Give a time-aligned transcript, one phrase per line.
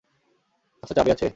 [0.83, 1.27] কাছে চাবি আছে?